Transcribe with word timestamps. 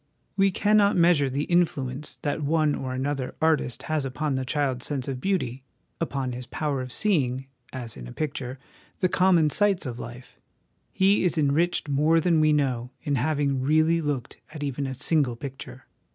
We 0.35 0.49
cannot 0.49 0.97
measure 0.97 1.29
the 1.29 1.43
influence 1.43 2.15
that 2.23 2.41
one 2.41 2.73
or 2.73 2.95
another 2.95 3.35
artist 3.39 3.83
has 3.83 4.03
upon 4.03 4.33
the 4.33 4.43
child's 4.43 4.87
sense 4.87 5.07
of 5.07 5.21
beauty, 5.21 5.61
upon 5.99 6.31
his 6.31 6.47
power 6.47 6.81
of 6.81 6.91
seeing, 6.91 7.45
as 7.71 7.95
in 7.95 8.07
a 8.07 8.11
picture, 8.11 8.57
the 8.99 9.07
common 9.09 9.51
sights 9.51 9.85
of 9.85 9.99
life; 9.99 10.39
he 10.91 11.23
is 11.23 11.37
enriched 11.37 11.87
more 11.87 12.19
than 12.19 12.39
we 12.39 12.51
know 12.51 12.89
in 13.03 13.13
having 13.13 13.61
really 13.61 14.01
looked 14.01 14.39
at 14.51 14.63
even 14.63 14.87
a 14.87 14.95
single 14.95 15.35
picture. 15.35 15.85